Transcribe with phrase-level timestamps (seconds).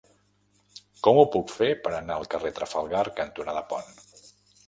[1.07, 3.93] Com ho puc fer per anar al carrer Trafalgar cantonada Pont?